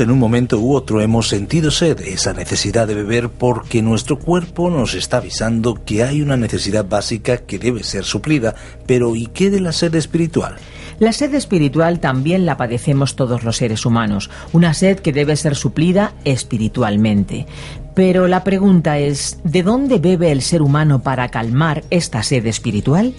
[0.00, 4.70] En un momento u otro hemos sentido sed, esa necesidad de beber porque nuestro cuerpo
[4.70, 8.54] nos está avisando que hay una necesidad básica que debe ser suplida.
[8.86, 10.56] Pero ¿y qué de la sed espiritual?
[10.98, 15.54] La sed espiritual también la padecemos todos los seres humanos, una sed que debe ser
[15.54, 17.46] suplida espiritualmente.
[17.94, 23.14] Pero la pregunta es, ¿de dónde bebe el ser humano para calmar esta sed espiritual?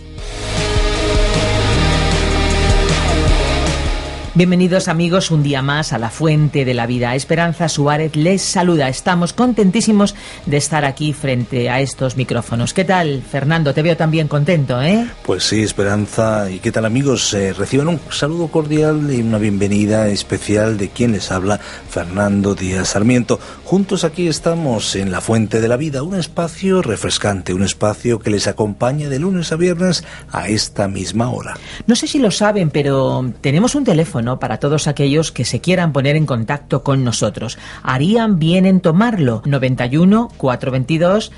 [4.38, 7.16] Bienvenidos amigos un día más a la Fuente de la Vida.
[7.16, 8.88] Esperanza Suárez les saluda.
[8.88, 10.14] Estamos contentísimos
[10.46, 12.72] de estar aquí frente a estos micrófonos.
[12.72, 13.74] ¿Qué tal, Fernando?
[13.74, 15.08] Te veo también contento, ¿eh?
[15.26, 16.52] Pues sí, Esperanza.
[16.52, 17.34] ¿Y qué tal amigos?
[17.34, 22.90] Eh, reciban un saludo cordial y una bienvenida especial de quien les habla, Fernando Díaz
[22.90, 23.40] Sarmiento.
[23.64, 28.30] Juntos aquí estamos en la Fuente de la Vida, un espacio refrescante, un espacio que
[28.30, 31.58] les acompaña de lunes a viernes a esta misma hora.
[31.88, 35.94] No sé si lo saben, pero tenemos un teléfono para todos aquellos que se quieran
[35.94, 37.58] poner en contacto con nosotros.
[37.84, 39.42] Harían bien en tomarlo.
[39.46, 41.32] 91 422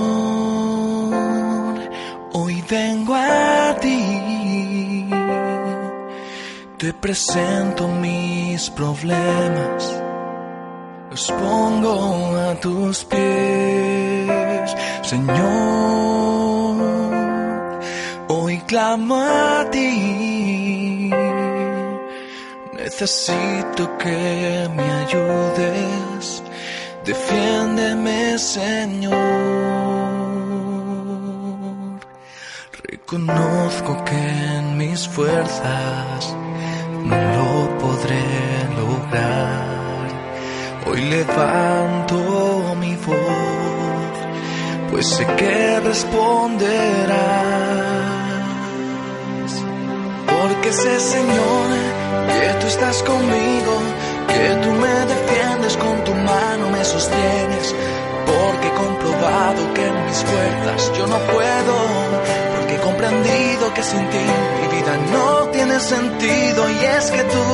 [2.34, 5.08] Hoy vengo a ti,
[6.80, 10.03] te presento mis problemas,
[11.14, 15.36] los pongo a tus pies, Señor.
[18.30, 21.12] Hoy clamo a ti,
[22.74, 26.44] necesito que me ayudes,
[27.06, 29.14] defiéndeme, Señor.
[33.06, 34.18] Conozco que
[34.58, 36.36] en mis fuerzas
[37.06, 38.26] no lo podré
[38.76, 39.73] lograr.
[40.86, 44.16] Hoy levanto mi voz,
[44.92, 46.64] pues sé que responderás.
[50.28, 51.68] Porque sé, Señor,
[52.28, 53.74] que tú estás conmigo,
[54.28, 57.74] que tú me defiendes con tu mano, me sostienes.
[58.26, 62.14] Porque he comprobado que en mis fuerzas yo no puedo
[62.74, 67.46] he comprendido que sin ti mi vida no tiene sentido y es que tú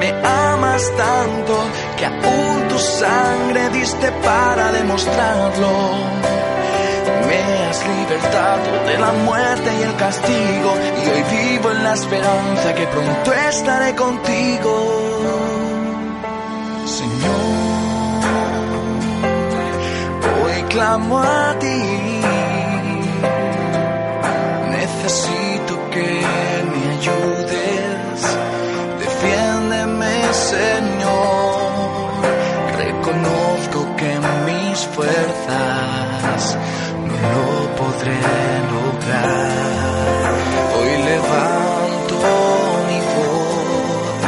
[0.00, 1.54] me amas tanto
[1.96, 5.70] que aún sangre diste para demostrarlo.
[7.26, 10.70] Me has libertado de la muerte y el castigo
[11.04, 14.72] y hoy vivo en la esperanza que pronto estaré contigo.
[16.86, 17.58] Señor,
[20.44, 22.18] hoy clamo a ti
[24.70, 26.22] necesito que
[26.70, 27.58] me ayudes,
[38.08, 40.32] podré lograr.
[40.76, 42.16] Hoy levanto
[42.88, 44.20] mi voz,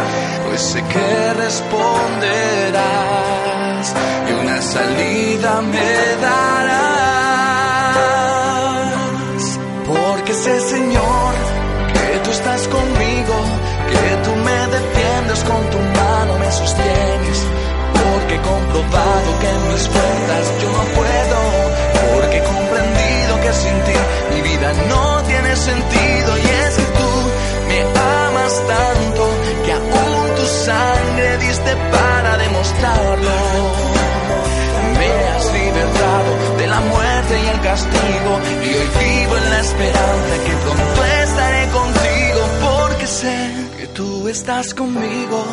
[0.47, 2.75] pues sé que responderás
[4.29, 7.10] y una salida me darás.
[39.71, 43.39] Esperanza que pronto estaré contigo porque sé
[43.79, 45.45] que tú estás conmigo,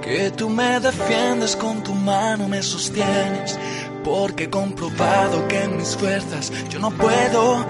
[0.00, 3.58] que tú me defiendes con tu mano, me sostienes.
[4.04, 7.64] Porque he comprobado que en mis fuerzas yo no puedo,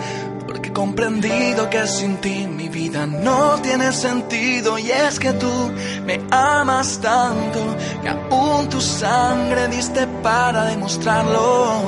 [0.46, 5.70] porque he comprendido que sin ti mi vida no tiene sentido y es que tú
[6.04, 7.60] me amas tanto
[8.02, 11.82] que aún tu sangre diste para demostrarlo.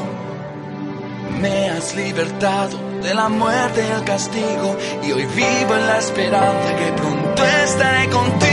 [1.41, 6.77] Me has libertado de la muerte y el castigo y hoy vivo en la esperanza
[6.77, 8.46] que pronto estaré contigo.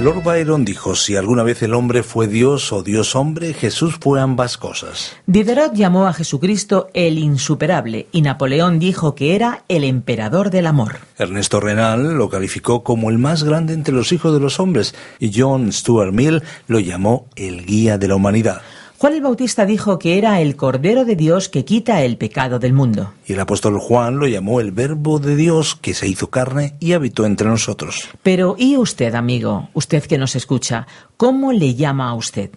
[0.00, 4.18] Lord Byron dijo, si alguna vez el hombre fue Dios o Dios hombre, Jesús fue
[4.18, 5.14] ambas cosas.
[5.26, 11.00] Diderot llamó a Jesucristo el insuperable y Napoleón dijo que era el emperador del amor.
[11.18, 15.38] Ernesto Renal lo calificó como el más grande entre los hijos de los hombres y
[15.38, 18.62] John Stuart Mill lo llamó el guía de la humanidad.
[19.00, 22.74] Juan el Bautista dijo que era el Cordero de Dios que quita el pecado del
[22.74, 23.14] mundo.
[23.24, 26.92] Y el apóstol Juan lo llamó el Verbo de Dios que se hizo carne y
[26.92, 28.10] habitó entre nosotros.
[28.22, 29.70] Pero ¿y usted, amigo?
[29.72, 30.86] Usted que nos escucha,
[31.16, 32.50] ¿cómo le llama a usted?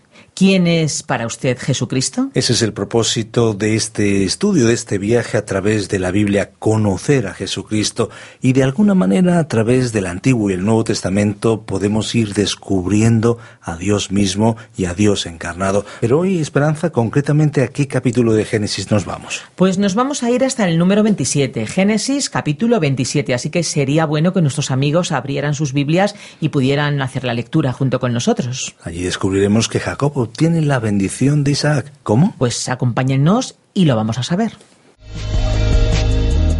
[0.43, 2.29] ¿Quién es para usted Jesucristo?
[2.33, 6.51] Ese es el propósito de este estudio, de este viaje a través de la Biblia,
[6.59, 8.09] conocer a Jesucristo
[8.41, 13.37] y de alguna manera a través del Antiguo y el Nuevo Testamento podemos ir descubriendo
[13.61, 15.85] a Dios mismo y a Dios encarnado.
[16.01, 19.43] Pero hoy, Esperanza, concretamente a qué capítulo de Génesis nos vamos.
[19.55, 24.05] Pues nos vamos a ir hasta el número 27, Génesis capítulo 27, así que sería
[24.05, 28.75] bueno que nuestros amigos abrieran sus Biblias y pudieran hacer la lectura junto con nosotros.
[28.83, 31.94] Allí descubriremos que Jacob obtiene la bendición de Isaac.
[32.01, 32.33] ¿Cómo?
[32.39, 34.53] Pues acompáñennos y lo vamos a saber.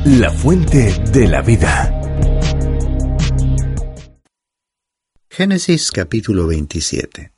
[0.06, 2.00] La fuente de la vida.
[5.28, 7.32] Génesis capítulo 27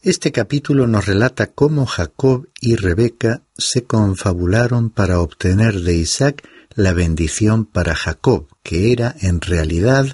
[0.00, 6.46] Este capítulo nos relata cómo Jacob y Rebeca se confabularon para obtener de Isaac
[6.76, 10.06] la bendición para Jacob, que era en realidad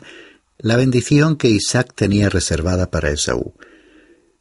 [0.57, 3.53] la bendición que Isaac tenía reservada para Esaú.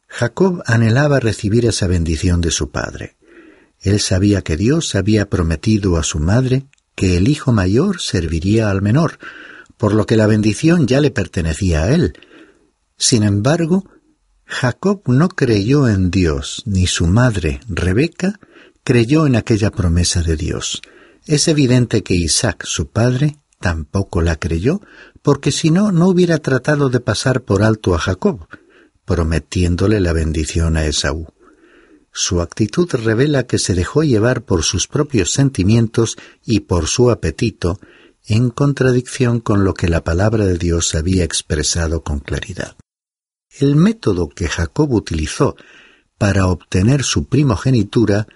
[0.08, 3.16] Jacob anhelaba recibir esa bendición de su padre.
[3.80, 8.82] Él sabía que Dios había prometido a su madre que el hijo mayor serviría al
[8.82, 9.18] menor,
[9.76, 12.14] por lo que la bendición ya le pertenecía a él.
[12.96, 13.84] Sin embargo,
[14.46, 18.40] Jacob no creyó en Dios, ni su madre, Rebeca,
[18.84, 20.80] creyó en aquella promesa de Dios.
[21.26, 24.80] Es evidente que Isaac, su padre, tampoco la creyó,
[25.20, 28.46] porque si no, no hubiera tratado de pasar por alto a Jacob
[29.06, 31.28] prometiéndole la bendición a Esaú.
[32.12, 37.78] Su actitud revela que se dejó llevar por sus propios sentimientos y por su apetito,
[38.26, 42.76] en contradicción con lo que la palabra de Dios había expresado con claridad.
[43.58, 45.56] El método que Jacob utilizó
[46.18, 48.26] para obtener su primogenitura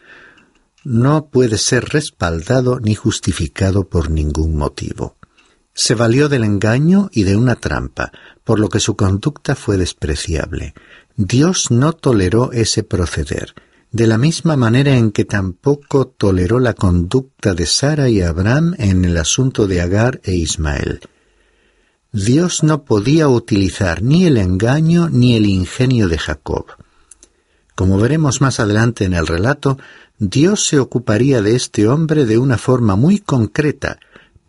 [0.85, 5.17] no puede ser respaldado ni justificado por ningún motivo.
[5.83, 8.13] Se valió del engaño y de una trampa,
[8.45, 10.75] por lo que su conducta fue despreciable.
[11.17, 13.55] Dios no toleró ese proceder,
[13.91, 19.07] de la misma manera en que tampoco toleró la conducta de Sara y Abraham en
[19.07, 21.01] el asunto de Agar e Ismael.
[22.13, 26.67] Dios no podía utilizar ni el engaño ni el ingenio de Jacob.
[27.75, 29.79] Como veremos más adelante en el relato,
[30.19, 33.99] Dios se ocuparía de este hombre de una forma muy concreta,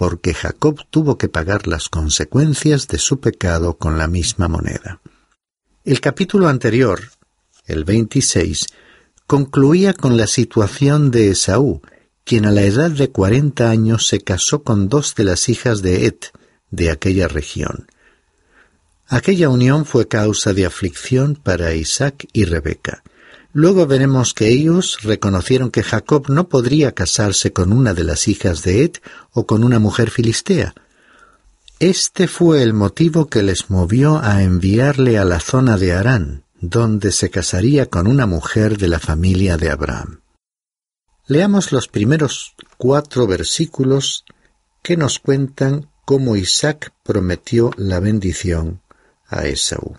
[0.01, 4.99] porque Jacob tuvo que pagar las consecuencias de su pecado con la misma moneda.
[5.85, 7.11] El capítulo anterior,
[7.67, 8.65] el 26,
[9.27, 11.83] concluía con la situación de Esaú,
[12.23, 16.07] quien a la edad de cuarenta años se casó con dos de las hijas de
[16.07, 16.31] Et,
[16.71, 17.85] de aquella región.
[19.05, 23.03] Aquella unión fue causa de aflicción para Isaac y Rebeca.
[23.53, 28.63] Luego veremos que ellos reconocieron que Jacob no podría casarse con una de las hijas
[28.63, 28.91] de Ed
[29.31, 30.73] o con una mujer filistea.
[31.79, 37.11] Este fue el motivo que les movió a enviarle a la zona de Harán, donde
[37.11, 40.21] se casaría con una mujer de la familia de Abraham.
[41.27, 44.23] Leamos los primeros cuatro versículos
[44.81, 48.81] que nos cuentan cómo Isaac prometió la bendición
[49.27, 49.97] a Esaú.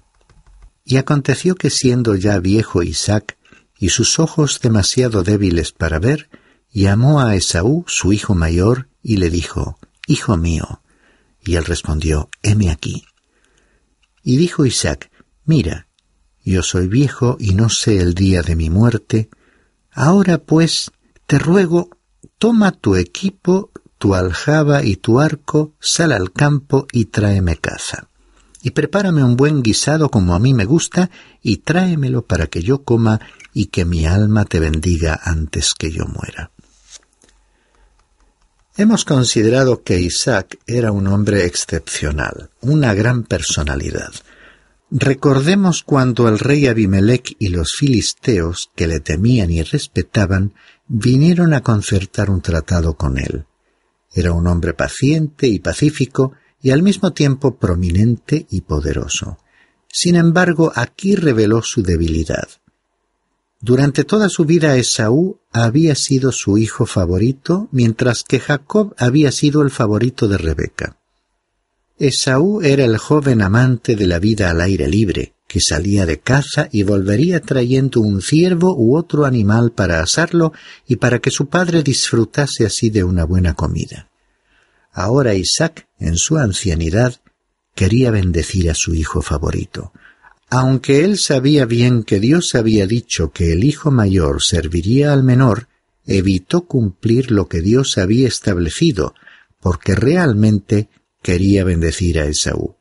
[0.85, 3.37] Y aconteció que siendo ya viejo Isaac,
[3.83, 6.31] y sus ojos demasiado débiles para ver,
[6.71, 10.83] llamó a Esaú, su hijo mayor, y le dijo, Hijo mío.
[11.41, 13.05] Y él respondió, Heme aquí.
[14.23, 15.11] Y dijo Isaac,
[15.45, 15.89] Mira,
[16.45, 19.31] yo soy viejo y no sé el día de mi muerte.
[19.91, 20.93] Ahora pues,
[21.27, 21.91] te ruego,
[22.39, 28.07] toma tu equipo, tu aljaba y tu arco, sal al campo y tráeme caza.
[28.63, 31.11] Y prepárame un buen guisado como a mí me gusta,
[31.43, 33.21] y tráemelo para que yo coma
[33.53, 36.51] y que mi alma te bendiga antes que yo muera.
[38.77, 44.13] Hemos considerado que Isaac era un hombre excepcional, una gran personalidad.
[44.91, 50.55] Recordemos cuando el rey Abimelech y los filisteos, que le temían y respetaban,
[50.89, 53.45] vinieron a concertar un tratado con él.
[54.15, 56.33] Era un hombre paciente y pacífico
[56.63, 59.39] y al mismo tiempo prominente y poderoso.
[59.89, 62.49] Sin embargo, aquí reveló su debilidad.
[63.65, 69.63] Durante toda su vida Esaú había sido su hijo favorito, mientras que Jacob había sido
[69.63, 70.99] el favorito de Rebeca.
[71.97, 76.69] Esaú era el joven amante de la vida al aire libre, que salía de caza
[76.73, 80.53] y volvería trayendo un ciervo u otro animal para asarlo
[80.89, 84.11] y para que su padre disfrutase así de una buena comida.
[84.91, 87.21] Ahora Isaac, en su ancianidad,
[87.77, 89.93] quería bendecir a su hijo favorito.
[90.55, 95.69] Aunque él sabía bien que Dios había dicho que el hijo mayor serviría al menor,
[96.05, 99.15] evitó cumplir lo que Dios había establecido,
[99.61, 100.91] porque realmente
[101.23, 102.77] quería bendecir a Esaú.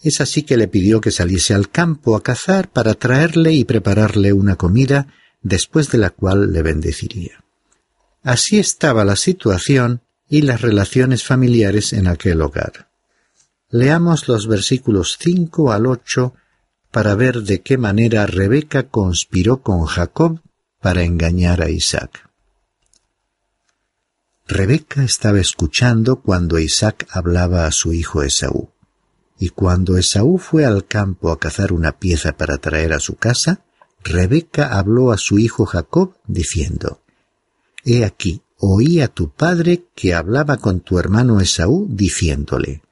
[0.00, 4.32] Es así que le pidió que saliese al campo a cazar para traerle y prepararle
[4.32, 5.08] una comida,
[5.42, 7.42] después de la cual le bendeciría.
[8.22, 12.90] Así estaba la situación y las relaciones familiares en aquel hogar.
[13.70, 16.34] Leamos los versículos cinco al ocho
[16.90, 20.40] para ver de qué manera Rebeca conspiró con Jacob
[20.80, 22.28] para engañar a Isaac.
[24.46, 28.70] Rebeca estaba escuchando cuando Isaac hablaba a su hijo Esaú.
[29.38, 33.62] Y cuando Esaú fue al campo a cazar una pieza para traer a su casa,
[34.02, 37.00] Rebeca habló a su hijo Jacob, diciendo,
[37.84, 42.82] He aquí, oí a tu padre que hablaba con tu hermano Esaú, diciéndole,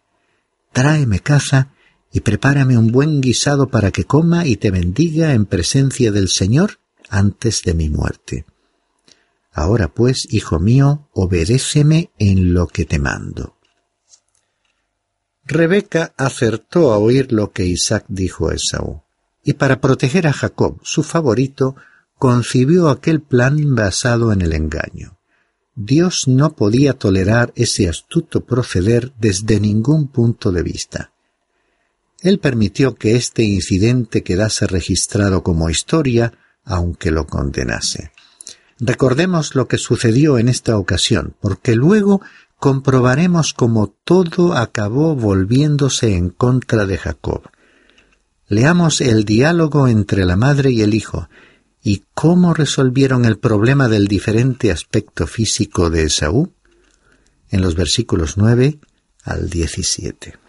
[0.72, 1.72] Tráeme caza
[2.12, 6.78] y prepárame un buen guisado para que coma y te bendiga en presencia del Señor
[7.08, 8.46] antes de mi muerte.
[9.52, 13.56] Ahora pues, hijo mío, obedéceme en lo que te mando.
[15.44, 19.02] Rebeca acertó a oír lo que Isaac dijo a Esaú,
[19.42, 21.74] y para proteger a Jacob, su favorito,
[22.18, 25.18] concibió aquel plan basado en el engaño.
[25.74, 31.12] Dios no podía tolerar ese astuto proceder desde ningún punto de vista.
[32.20, 36.32] Él permitió que este incidente quedase registrado como historia,
[36.64, 38.10] aunque lo condenase.
[38.80, 42.20] Recordemos lo que sucedió en esta ocasión, porque luego
[42.56, 47.42] comprobaremos cómo todo acabó volviéndose en contra de Jacob.
[48.48, 51.28] Leamos el diálogo entre la madre y el hijo,
[51.82, 56.52] y cómo resolvieron el problema del diferente aspecto físico de Esaú
[57.50, 58.78] en los versículos 9
[59.24, 60.47] al 17.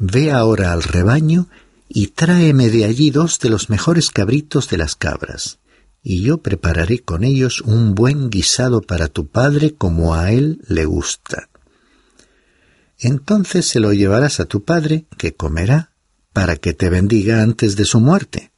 [0.00, 1.46] Ve ahora al rebaño
[1.88, 5.60] y tráeme de allí dos de los mejores cabritos de las cabras
[6.02, 10.84] y yo prepararé con ellos un buen guisado para tu padre como a él le
[10.84, 11.48] gusta.
[12.98, 15.92] Entonces se lo llevarás a tu padre, que comerá,
[16.32, 18.52] para que te bendiga antes de su muerte.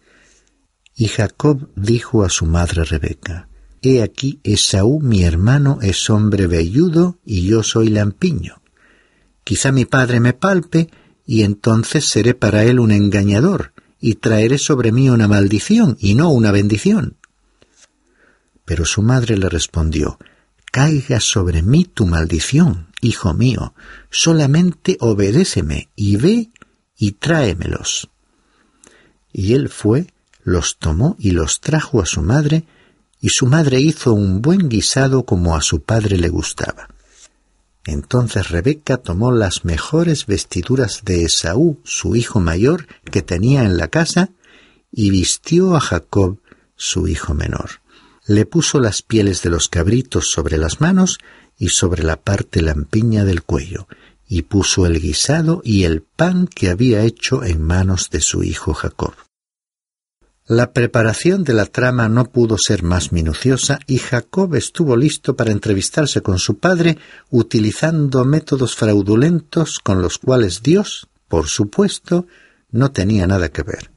[0.95, 3.49] Y Jacob dijo a su madre Rebeca,
[3.83, 8.63] He aquí Esaú mi hermano es hombre velludo y yo soy lampiño.
[9.43, 10.89] Quizá mi padre me palpe,
[11.27, 16.31] y entonces seré para él un engañador, y traeré sobre mí una maldición y no
[16.31, 17.17] una bendición.
[18.65, 20.19] Pero su madre le respondió,
[20.73, 23.75] Caiga sobre mí tu maldición, hijo mío,
[24.11, 26.51] solamente obedéceme y ve
[26.97, 28.09] y tráemelos.
[29.33, 30.07] Y él fue,
[30.43, 32.65] los tomó y los trajo a su madre,
[33.21, 36.89] y su madre hizo un buen guisado como a su padre le gustaba.
[37.85, 43.89] Entonces Rebeca tomó las mejores vestiduras de Esaú, su hijo mayor, que tenía en la
[43.89, 44.31] casa,
[44.91, 46.39] y vistió a Jacob,
[46.77, 47.83] su hijo menor
[48.27, 51.19] le puso las pieles de los cabritos sobre las manos
[51.59, 53.89] y sobre la parte lampiña del cuello,
[54.29, 58.75] y puso el guisado y el pan que había hecho en manos de su hijo
[58.75, 59.15] Jacob.
[60.55, 65.51] La preparación de la trama no pudo ser más minuciosa y Jacob estuvo listo para
[65.51, 66.99] entrevistarse con su padre
[67.31, 72.27] utilizando métodos fraudulentos con los cuales Dios, por supuesto,
[72.71, 73.91] no tenía nada que ver.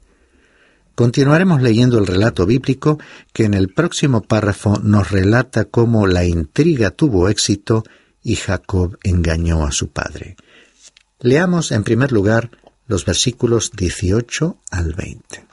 [0.94, 2.98] Continuaremos leyendo el relato bíblico
[3.34, 7.84] que en el próximo párrafo nos relata cómo la intriga tuvo éxito
[8.22, 10.36] y Jacob engañó a su padre.
[11.20, 12.48] Leamos en primer lugar
[12.86, 15.45] los versículos 18 al 20.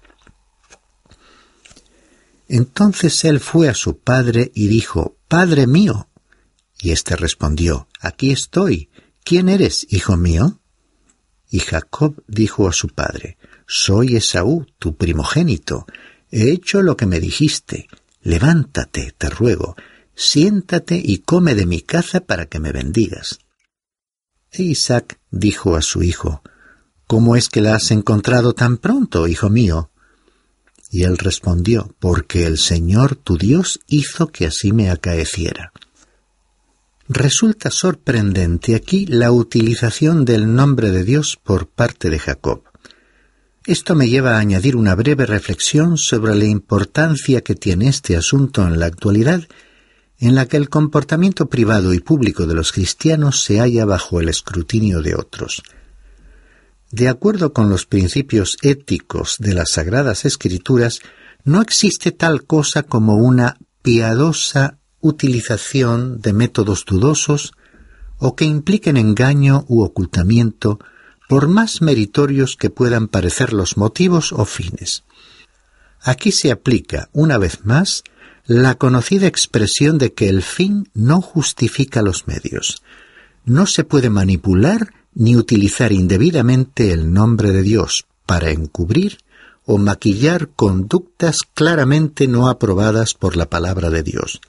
[2.47, 6.09] Entonces él fue a su padre y dijo, Padre mío.
[6.79, 8.89] Y éste respondió, Aquí estoy.
[9.23, 10.59] ¿Quién eres, hijo mío?
[11.50, 15.85] Y Jacob dijo a su padre, Soy Esaú, tu primogénito.
[16.29, 17.88] He hecho lo que me dijiste.
[18.21, 19.75] Levántate, te ruego,
[20.15, 23.39] siéntate y come de mi caza para que me bendigas.
[24.51, 26.41] E Isaac dijo a su hijo,
[27.07, 29.91] ¿Cómo es que la has encontrado tan pronto, hijo mío?
[30.93, 35.73] Y él respondió, Porque el Señor tu Dios hizo que así me acaeciera.
[37.09, 42.62] Resulta sorprendente aquí la utilización del nombre de Dios por parte de Jacob.
[43.65, 48.62] Esto me lleva a añadir una breve reflexión sobre la importancia que tiene este asunto
[48.67, 49.47] en la actualidad,
[50.19, 54.29] en la que el comportamiento privado y público de los cristianos se halla bajo el
[54.29, 55.63] escrutinio de otros.
[56.93, 61.00] De acuerdo con los principios éticos de las Sagradas Escrituras,
[61.43, 67.53] no existe tal cosa como una piadosa utilización de métodos dudosos
[68.19, 70.77] o que impliquen engaño u ocultamiento,
[71.27, 75.03] por más meritorios que puedan parecer los motivos o fines.
[75.99, 78.03] Aquí se aplica, una vez más,
[78.45, 82.84] la conocida expresión de que el fin no justifica los medios.
[83.45, 89.17] No se puede manipular ni utilizar indebidamente el nombre de Dios para encubrir
[89.65, 94.41] o maquillar conductas claramente no aprobadas por la palabra de Dios.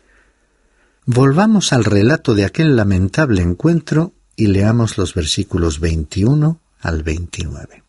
[1.06, 7.82] Volvamos al relato de aquel lamentable encuentro y leamos los versículos 21 al 29.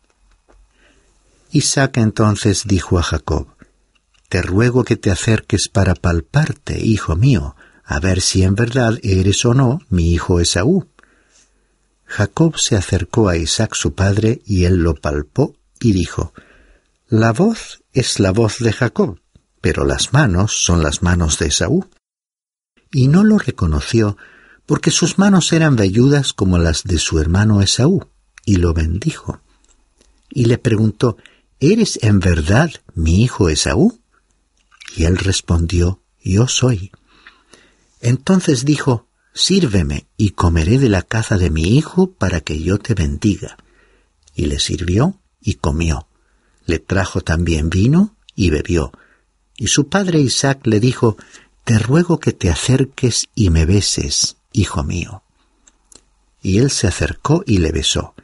[1.52, 3.48] Isaac entonces dijo a Jacob,
[4.28, 9.44] Te ruego que te acerques para palparte, hijo mío, a ver si en verdad eres
[9.44, 10.86] o no mi hijo Esaú
[12.06, 16.32] Jacob se acercó a Isaac su padre y él lo palpó y dijo,
[17.08, 19.20] La voz es la voz de Jacob,
[19.60, 21.88] pero las manos son las manos de Esaú.
[22.92, 24.16] Y no lo reconoció
[24.64, 28.08] porque sus manos eran velludas como las de su hermano Esaú,
[28.44, 29.40] y lo bendijo.
[30.30, 31.16] Y le preguntó,
[31.58, 34.00] ¿Eres en verdad mi hijo Esaú?
[34.96, 36.92] Y él respondió, Yo soy.
[38.00, 42.94] Entonces dijo, Sírveme y comeré de la caza de mi hijo para que yo te
[42.94, 43.58] bendiga.
[44.34, 46.08] Y le sirvió y comió.
[46.64, 48.92] Le trajo también vino y bebió.
[49.58, 51.18] Y su padre Isaac le dijo,
[51.64, 55.22] Te ruego que te acerques y me beses, hijo mío.
[56.40, 58.14] Y él se acercó y le besó.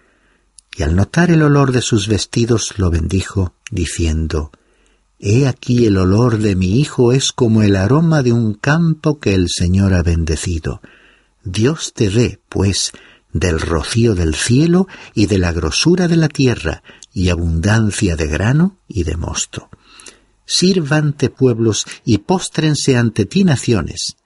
[0.74, 4.50] Y al notar el olor de sus vestidos lo bendijo, diciendo,
[5.18, 9.34] He aquí el olor de mi hijo es como el aroma de un campo que
[9.34, 10.80] el Señor ha bendecido
[11.44, 12.92] Dios te dé, pues,
[13.32, 18.78] del rocío del cielo y de la grosura de la tierra, y abundancia de grano
[18.88, 19.68] y de mosto.
[20.46, 24.16] Sírvante pueblos y póstrense ante ti naciones.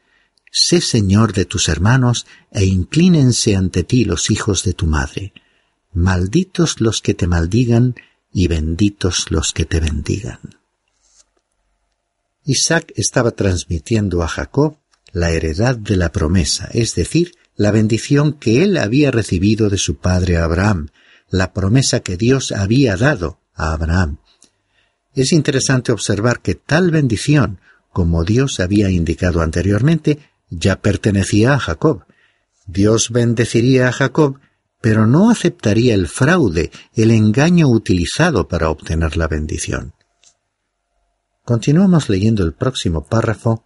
[0.51, 5.33] Sé Señor de tus hermanos e inclínense ante ti los hijos de tu madre.
[5.93, 7.95] Malditos los que te maldigan
[8.33, 10.41] y benditos los que te bendigan.
[12.45, 14.79] Isaac estaba transmitiendo a Jacob
[15.17, 19.97] la heredad de la promesa, es decir, la bendición que él había recibido de su
[19.97, 20.89] padre Abraham,
[21.31, 24.19] la promesa que Dios había dado a Abraham.
[25.15, 27.61] Es interesante observar que tal bendición,
[27.95, 30.19] como Dios había indicado anteriormente,
[30.51, 32.05] ya pertenecía a Jacob.
[32.67, 34.39] Dios bendeciría a Jacob,
[34.83, 39.95] pero no aceptaría el fraude, el engaño utilizado para obtener la bendición.
[41.43, 43.65] Continuamos leyendo el próximo párrafo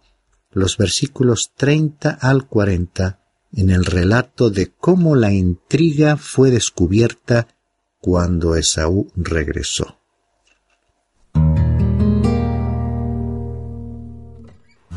[0.51, 3.19] los versículos 30 al 40
[3.53, 7.47] en el relato de cómo la intriga fue descubierta
[7.99, 9.97] cuando Esaú regresó.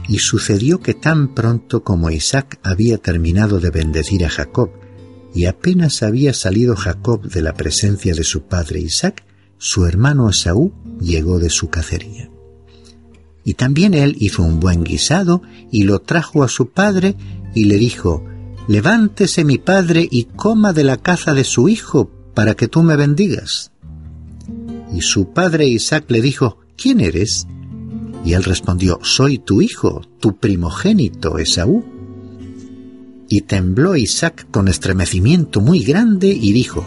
[0.06, 4.70] Y sucedió que tan pronto como Isaac había terminado de bendecir a Jacob,
[5.34, 9.24] y apenas había salido Jacob de la presencia de su padre Isaac,
[9.58, 12.30] su hermano Esaú llegó de su cacería.
[13.44, 17.14] Y también él hizo un buen guisado y lo trajo a su padre
[17.54, 18.24] y le dijo,
[18.66, 22.96] Levántese mi padre y coma de la caza de su hijo para que tú me
[22.96, 23.72] bendigas.
[24.92, 27.46] Y su padre Isaac le dijo, ¿quién eres?
[28.24, 31.84] Y él respondió, Soy tu hijo, tu primogénito, Esaú.
[33.28, 36.86] Y tembló Isaac con estremecimiento muy grande y dijo,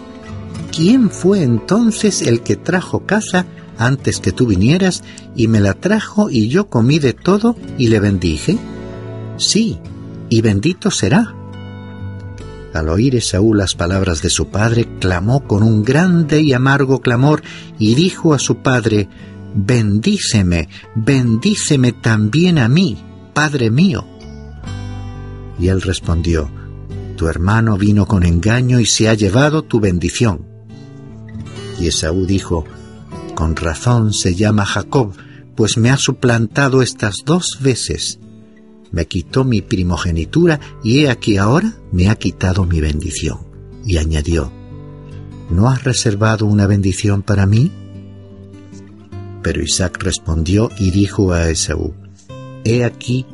[0.76, 3.46] ¿quién fue entonces el que trajo caza
[3.78, 5.04] antes que tú vinieras
[5.36, 8.58] y me la trajo y yo comí de todo y le bendije?
[9.38, 9.80] Sí,
[10.30, 11.34] y bendito será.
[12.74, 17.42] Al oír Esaú las palabras de su padre, clamó con un grande y amargo clamor
[17.80, 19.10] y dijo a su padre,
[19.56, 22.98] Bendíceme, bendíceme también a mí,
[23.34, 24.06] Padre mío.
[25.60, 26.52] Y él respondió,
[27.16, 30.46] Tu hermano vino con engaño y se ha llevado tu bendición.
[31.80, 32.66] Y Esaú dijo,
[33.38, 35.13] Con razón se llama Jacob,
[35.56, 38.17] pues me ha suplantado estas dos veces.
[38.91, 43.38] Me quitó mi primogenitura y he aquí ahora me ha quitado mi bendición.
[43.86, 44.52] Y añadió,
[45.52, 47.71] ¿No has reservado una bendición para mí?
[49.43, 51.93] Pero Isaac respondió y dijo a Esaú,
[52.63, 53.28] He aquí,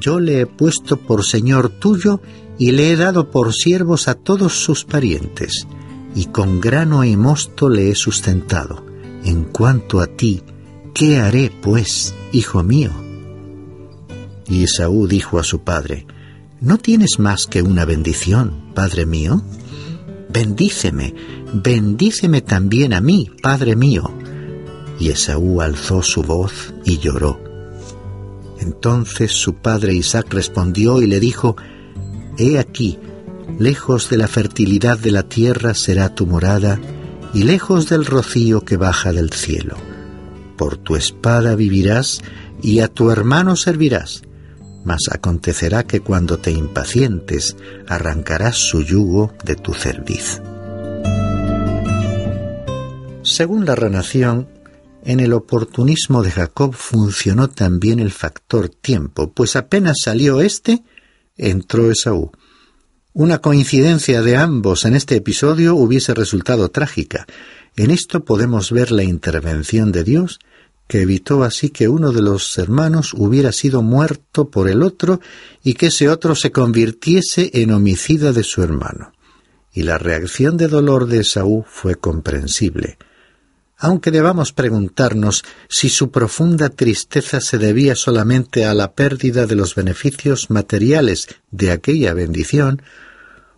[0.00, 2.20] yo le he puesto por señor tuyo
[2.58, 5.68] y le he dado por siervos a todos sus parientes
[6.12, 8.93] y con grano y mosto le he sustentado.
[9.24, 10.42] En cuanto a ti,
[10.94, 12.90] ¿qué haré, pues, hijo mío?
[14.48, 16.06] Y Esaú dijo a su padre,
[16.60, 19.42] ¿No tienes más que una bendición, padre mío?
[20.30, 21.14] Bendíceme,
[21.52, 24.10] bendíceme también a mí, padre mío.
[24.98, 27.40] Y Esaú alzó su voz y lloró.
[28.60, 31.56] Entonces su padre Isaac respondió y le dijo,
[32.38, 32.98] He aquí,
[33.58, 36.80] Lejos de la fertilidad de la tierra será tu morada,
[37.34, 39.76] y lejos del rocío que baja del cielo.
[40.56, 42.22] Por tu espada vivirás,
[42.62, 44.22] y a tu hermano servirás.
[44.84, 47.56] Mas acontecerá que cuando te impacientes,
[47.88, 50.40] arrancarás su yugo de tu cerviz.
[53.22, 54.48] Según la renación,
[55.02, 60.84] en el oportunismo de Jacob funcionó también el factor tiempo, pues apenas salió éste,
[61.36, 62.30] entró Esaú.
[63.16, 67.26] Una coincidencia de ambos en este episodio hubiese resultado trágica.
[67.76, 70.40] En esto podemos ver la intervención de Dios,
[70.88, 75.20] que evitó así que uno de los hermanos hubiera sido muerto por el otro
[75.62, 79.12] y que ese otro se convirtiese en homicida de su hermano.
[79.72, 82.98] Y la reacción de dolor de Esaú fue comprensible.
[83.78, 89.76] Aunque debamos preguntarnos si su profunda tristeza se debía solamente a la pérdida de los
[89.76, 92.82] beneficios materiales de aquella bendición,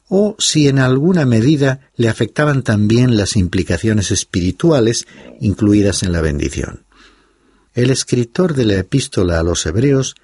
[0.09, 5.07] o si en alguna medida le afectaban también las implicaciones espirituales
[5.41, 6.85] incluidas en la bendición.
[7.75, 10.15] El escritor de la epístola a los Hebreos,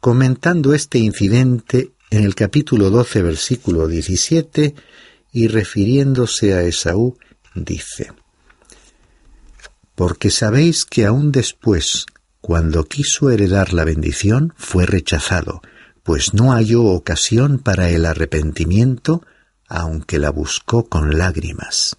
[0.00, 4.74] comentando este incidente en el capítulo 12, versículo 17,
[5.32, 7.18] y refiriéndose a Esaú,
[7.54, 8.12] dice,
[9.94, 12.06] Porque sabéis que aún después,
[12.40, 15.60] cuando quiso heredar la bendición, fue rechazado,
[16.06, 19.22] pues no halló ocasión para el arrepentimiento,
[19.66, 21.96] aunque la buscó con lágrimas.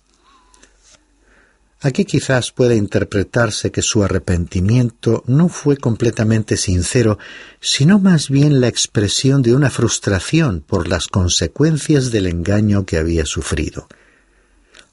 [1.81, 7.19] Aquí quizás pueda interpretarse que su arrepentimiento no fue completamente sincero,
[7.59, 13.25] sino más bien la expresión de una frustración por las consecuencias del engaño que había
[13.25, 13.89] sufrido.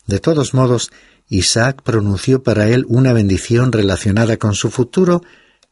[0.08, 0.90] De todos modos,
[1.28, 5.22] Isaac pronunció para él una bendición relacionada con su futuro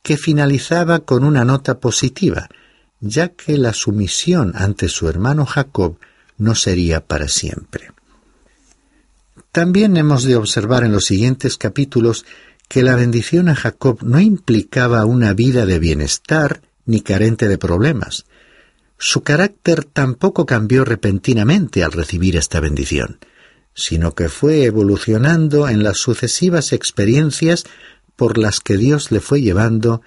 [0.02, 2.48] que finalizaba con una nota positiva,
[3.02, 5.98] ya que la sumisión ante su hermano Jacob
[6.38, 7.90] no sería para siempre.
[9.50, 12.24] También hemos de observar en los siguientes capítulos
[12.68, 18.24] que la bendición a Jacob no implicaba una vida de bienestar ni carente de problemas.
[18.96, 23.18] Su carácter tampoco cambió repentinamente al recibir esta bendición,
[23.74, 27.64] sino que fue evolucionando en las sucesivas experiencias
[28.14, 30.02] por las que Dios le fue llevando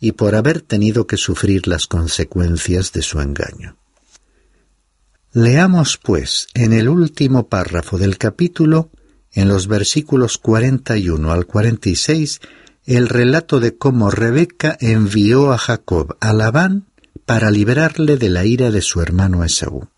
[0.00, 3.76] y por haber tenido que sufrir las consecuencias de su engaño.
[5.32, 8.90] Leamos, pues, en el último párrafo del capítulo,
[9.32, 12.40] en los versículos 41 al 46,
[12.84, 16.86] el relato de cómo Rebeca envió a Jacob a Labán
[17.26, 19.88] para librarle de la ira de su hermano Esaú.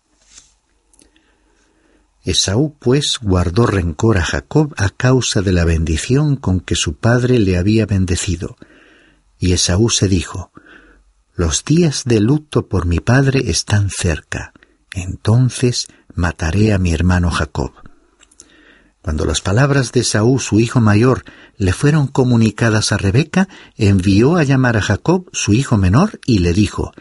[2.23, 7.39] Esaú, pues, guardó rencor a Jacob a causa de la bendición con que su padre
[7.39, 8.55] le había bendecido,
[9.43, 10.53] y Esaú se dijo,
[11.35, 14.53] Los días de luto por mi padre están cerca,
[14.93, 17.73] entonces mataré a mi hermano Jacob.
[19.01, 21.25] Cuando las palabras de Saúl, su hijo mayor,
[21.57, 26.53] le fueron comunicadas a Rebeca, envió a llamar a Jacob, su hijo menor, y le
[26.53, 26.93] dijo,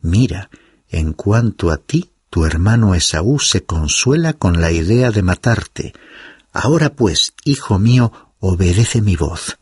[0.00, 0.50] Mira,
[0.88, 5.92] en cuanto a ti, tu hermano Esaú se consuela con la idea de matarte.
[6.52, 9.56] Ahora pues, hijo mío, obedece mi voz.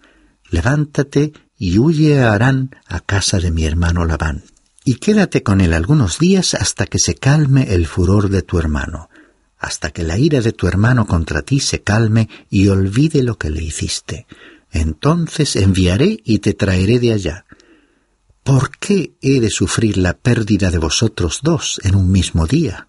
[0.49, 1.35] levántate
[1.65, 4.45] y huye a Arán a casa de mi hermano Labán,
[4.85, 9.09] y quédate con él algunos días hasta que se calme el furor de tu hermano,
[9.57, 13.49] hasta que la ira de tu hermano contra ti se calme y olvide lo que
[13.49, 14.27] le hiciste.
[14.73, 17.47] Entonces enviaré y te traeré de allá.
[18.43, 22.89] ¿Por qué he de sufrir la pérdida de vosotros dos en un mismo día?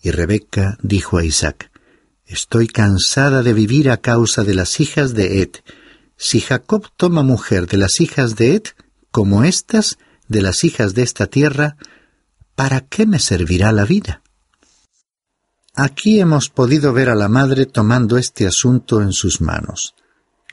[0.00, 1.70] Y Rebeca dijo a Isaac,
[2.24, 5.50] Estoy cansada de vivir a causa de las hijas de Ed.
[6.22, 8.64] Si Jacob toma mujer de las hijas de Ed,
[9.10, 9.96] como estas
[10.28, 11.78] de las hijas de esta tierra,
[12.54, 14.20] ¿para qué me servirá la vida?
[15.74, 19.94] Aquí hemos podido ver a la madre tomando este asunto en sus manos.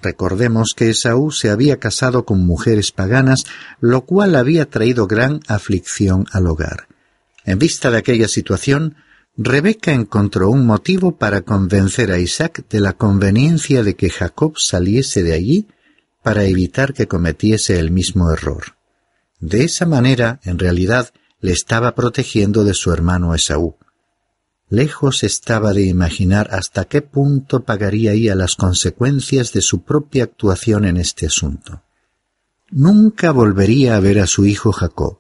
[0.02, 3.44] Recordemos que Esaú se había casado con mujeres paganas,
[3.82, 6.88] lo cual había traído gran aflicción al hogar.
[7.44, 8.96] En vista de aquella situación,
[9.40, 15.22] Rebeca encontró un motivo para convencer a Isaac de la conveniencia de que Jacob saliese
[15.22, 15.68] de allí
[16.24, 18.76] para evitar que cometiese el mismo error.
[19.40, 23.76] De esa manera, en realidad, le estaba protegiendo de su hermano Esaú.
[24.70, 30.84] Lejos estaba de imaginar hasta qué punto pagaría ella las consecuencias de su propia actuación
[30.84, 31.84] en este asunto.
[32.72, 35.20] Nunca volvería a ver a su hijo Jacob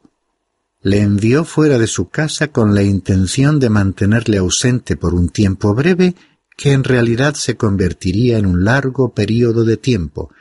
[0.81, 5.73] le envió fuera de su casa con la intención de mantenerle ausente por un tiempo
[5.73, 6.15] breve
[6.55, 10.31] que en realidad se convertiría en un largo período de tiempo,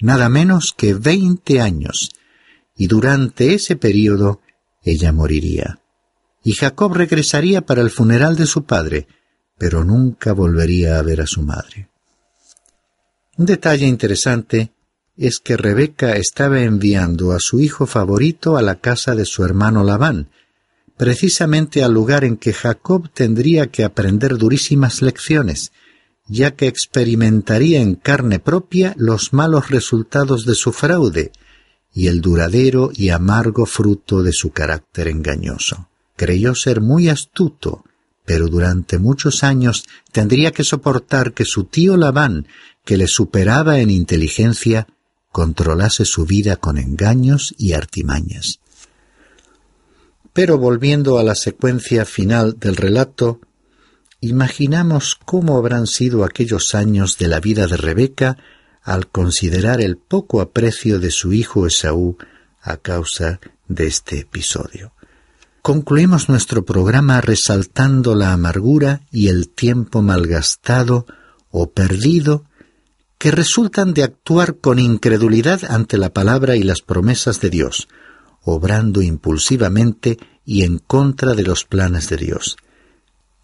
[0.00, 2.10] nada menos que veinte años,
[2.76, 4.40] y durante ese período
[4.82, 5.80] ella moriría.
[6.44, 9.06] Y Jacob regresaría para el funeral de su padre,
[9.56, 11.88] pero nunca volvería a ver a su madre.
[13.38, 14.72] Un detalle interesante
[15.16, 19.84] es que Rebeca estaba enviando a su hijo favorito a la casa de su hermano
[19.84, 20.30] Labán,
[20.96, 25.72] precisamente al lugar en que Jacob tendría que aprender durísimas lecciones,
[26.26, 31.32] ya que experimentaría en carne propia los malos resultados de su fraude
[31.92, 35.88] y el duradero y amargo fruto de su carácter engañoso.
[36.16, 37.84] Creyó ser muy astuto,
[38.24, 42.46] pero durante muchos años tendría que soportar que su tío Labán,
[42.84, 44.86] que le superaba en inteligencia,
[45.32, 48.60] controlase su vida con engaños y artimañas.
[50.32, 53.40] Pero volviendo a la secuencia final del relato,
[54.20, 58.38] imaginamos cómo habrán sido aquellos años de la vida de Rebeca
[58.82, 62.16] al considerar el poco aprecio de su hijo Esaú
[62.60, 64.92] a causa de este episodio.
[65.62, 71.06] Concluimos nuestro programa resaltando la amargura y el tiempo malgastado
[71.50, 72.44] o perdido
[73.22, 77.86] que resultan de actuar con incredulidad ante la palabra y las promesas de Dios,
[78.42, 82.56] obrando impulsivamente y en contra de los planes de Dios.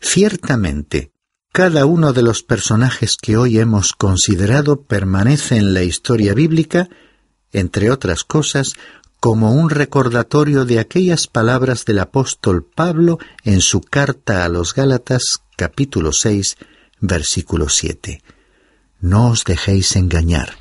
[0.00, 1.12] Ciertamente,
[1.52, 6.88] cada uno de los personajes que hoy hemos considerado permanece en la historia bíblica,
[7.52, 8.72] entre otras cosas,
[9.20, 15.38] como un recordatorio de aquellas palabras del apóstol Pablo en su carta a los Gálatas
[15.54, 16.56] capítulo 6
[17.00, 18.37] versículo 7.
[19.00, 20.56] No os dejéis engañar.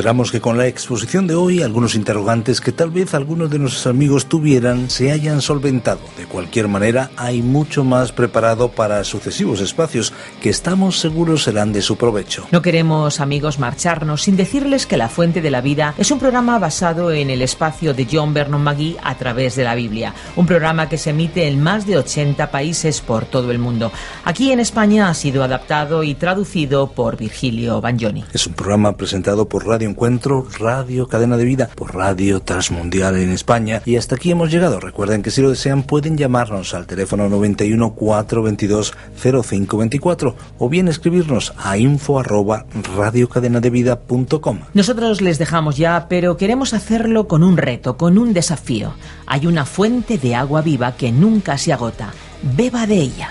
[0.00, 3.86] Esperamos que con la exposición de hoy algunos interrogantes que tal vez algunos de nuestros
[3.86, 6.00] amigos tuvieran se hayan solventado.
[6.16, 11.82] De cualquier manera, hay mucho más preparado para sucesivos espacios que estamos seguros serán de
[11.82, 12.46] su provecho.
[12.50, 16.58] No queremos, amigos, marcharnos sin decirles que La Fuente de la Vida es un programa
[16.58, 20.14] basado en el espacio de John Vernon McGee a través de la Biblia.
[20.34, 23.92] Un programa que se emite en más de 80 países por todo el mundo.
[24.24, 28.24] Aquí en España ha sido adaptado y traducido por Virgilio Bagnoni.
[28.32, 33.30] Es un programa presentado por Radio Encuentro, Radio Cadena de Vida, por Radio Transmundial en
[33.30, 33.82] España.
[33.84, 34.80] Y hasta aquí hemos llegado.
[34.80, 41.52] Recuerden que si lo desean pueden llamarnos al teléfono 91 422 0524 o bien escribirnos
[41.58, 44.60] a info arroba radiocadenadevida.com.
[44.74, 48.94] Nosotros les dejamos ya, pero queremos hacerlo con un reto, con un desafío.
[49.26, 52.12] Hay una fuente de agua viva que nunca se agota.
[52.42, 53.30] Beba de ella.